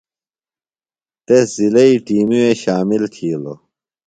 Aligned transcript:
تس 1.25 1.49
ضلعئی 1.57 1.95
ٹِیمی 2.05 2.39
وے 2.43 2.51
شامل 2.63 3.03
تِھیلوۡ۔ 3.13 3.59